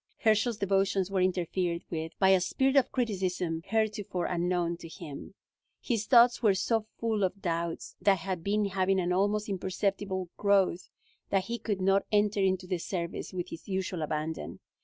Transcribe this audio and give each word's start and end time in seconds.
Herschel's 0.17 0.57
devotions 0.57 1.11
were 1.11 1.21
interfered 1.21 1.83
with 1.91 2.13
by 2.17 2.29
a 2.29 2.41
spirit 2.41 2.75
of 2.75 2.91
criticism 2.91 3.61
heretofore 3.65 4.25
unknown 4.25 4.77
to 4.77 4.87
him. 4.89 5.35
His 5.79 6.07
thoughts 6.07 6.41
were 6.41 6.55
so 6.55 6.87
full 6.97 7.23
of 7.23 7.39
doubts 7.39 7.95
that 8.01 8.17
had 8.17 8.43
been 8.43 8.65
having 8.65 8.99
an 8.99 9.13
almost 9.13 9.47
imperceptible 9.47 10.29
growth 10.37 10.89
that 11.29 11.43
he 11.45 11.59
could 11.59 11.81
not 11.81 12.07
enter 12.11 12.41
into 12.41 12.65
the 12.65 12.79
service 12.79 13.31
with 13.31 13.49
his 13.49 13.67
usual 13.67 14.01
abandon. 14.01 14.59